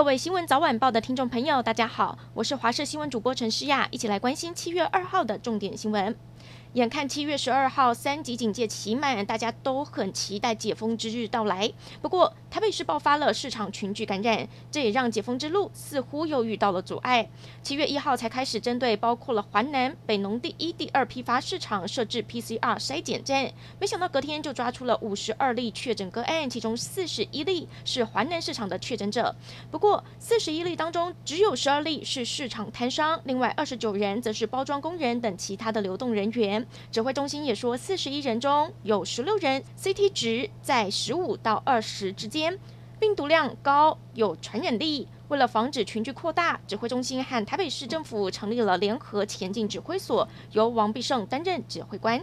[0.00, 6.16] 各位新闻早晚报的听众朋友，大家好，我是华视新闻主播陈诗雅，一起来关心七月二号的重点新闻。
[6.74, 11.72] 眼看七月十二号三级警戒期满，大家都很期待解封之日到来。
[12.00, 17.28] 不过，台北市爆发了市场群聚感染，这也让解封之路似乎又遇到了阻碍。
[17.60, 29.34] 七月一号才开始针对包括了环南、北农第一、第二批发市场设置 PCR 筛检站，没想到隔天就抓出了五十二例确诊个案，其中四十一例是环南市场的确诊者。
[29.72, 36.59] 不过，四十一例当中只有十二例是市场摊商，另外二十九人则是包装工人等其他的流动人员。
[36.90, 42.58] 指挥中心也说，四十一人中有十六人 CT 值在十五到二十之间，
[42.98, 45.08] 病毒量高，有传染力。
[45.28, 52.20] 为了防止群聚扩大，指挥中心和台北市政府成立了联合前进指挥所，由王必胜担任指挥官。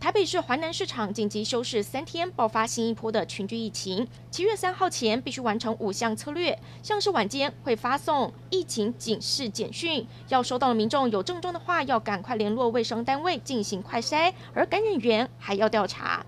[0.00, 4.06] 台北市环南市场紧急休市三天，爆发新一波的群聚疫情。
[4.30, 16.24] 七月三号前必须完成五项策略，像是晚间会发送疫情警示简讯，要收到的民众有症状的话，要赶快联络卫生单位进行快筛，而感染源还要调查。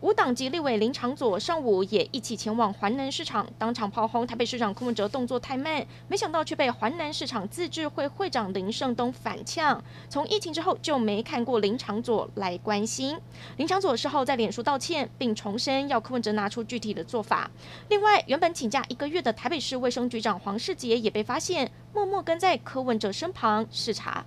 [0.00, 9.82] 无党籍立委林长佐上午也一起前往环南市场，当场炮轰台北市长柯文哲动作太慢，没想到却被环南市场自治会会长林胜东反呛。
[10.08, 13.18] 从疫情之后就没看过林长佐来关心。
[13.56, 17.50] 林长佐事后在脸书道歉，并重申要柯文哲拿出具体的做法。
[17.88, 24.24] 另外，原本请假一个月的台北市卫生局长黄世杰也被发现默默跟在柯文哲身旁视察。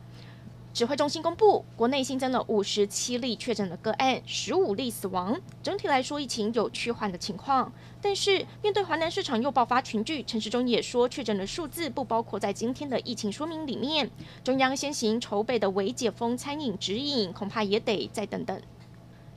[0.73, 5.37] 指挥中心公布，国内新增了五十七例确诊的个案，十五例死亡。
[5.61, 7.71] 整体来说，疫情有趋缓的情况。
[8.01, 14.09] 但是，面对华南市场又爆发群聚，陈时中也说，确诊的数字不包括在今天的疫情说明里面。
[14.45, 18.61] 中央先行筹备的微解封餐饮指引，恐怕也得再等等。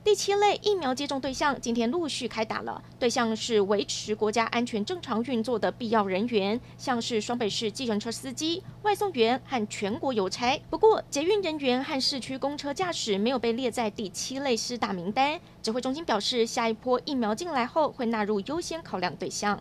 [0.04, 10.60] 第七类疫苗接种对象今天陆续开打了，对象是维持国家安全正常运作的必要人员，像是双北市计程车司机、外送员和全国邮差。
[10.68, 15.40] 不过，捷运人员和市区公车驾驶没有被列在第七类施打名单。
[15.62, 19.58] 指挥中心表示，下一波疫苗进来后会纳入优先考量对象。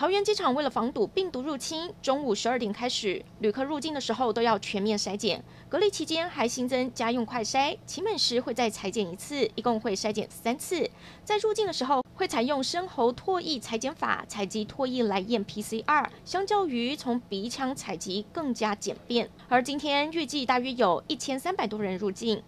[0.00, 5.44] 桃园机场为了防堵病毒入侵，中午十二点开始，旅客入境的时候都要全面筛检。
[5.68, 10.88] 隔离期间还新增家用快筛，期满时会再裁剪一次，一共会筛检三次。
[11.22, 19.28] 在入境的时候会采用深喉唾液裁剪法，采集唾液来验 PCR，相较于从鼻腔采集更加简便。
[19.50, 22.42] 而今天预计大约有一千三百多人入境。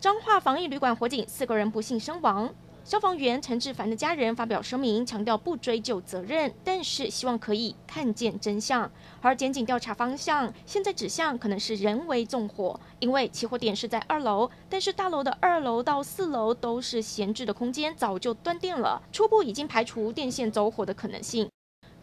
[0.00, 2.52] 彰化防疫旅馆火警，四个人不幸身亡。
[2.88, 8.90] 消防员陈志凡的家人发表声明，强调不追究责任，但是希望可以看见真相。
[9.20, 21.46] 而检警调查方向现在指向可能是人为纵火，因为起火点是在二楼，但是大楼的二楼到四楼都是闲置的空间，早就断电了，初步已经排除电线走火的可能性。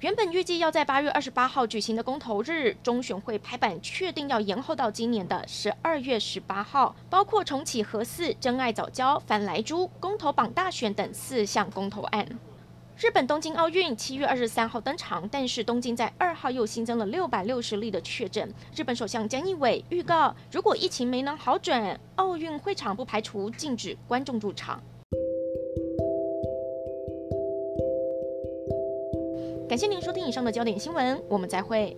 [0.05, 12.23] 原本预计要在八月二十八号举行的公投日，中选会拍板确定要延后到今年的十二月十八号，包括重启核四、真爱早教、反莱猪、公投榜大选等四项公投案。
[12.99, 18.53] 日本东京奥运七月二十三号登场，但是东京在二号又新增了六百六十例的确诊。
[18.75, 24.79] 日本首相菅义伟预告，如果疫情没能好转，奥运会场不排除禁止观众入场。
[29.67, 31.97] 感谢您收听以上的焦点新闻，我们再会。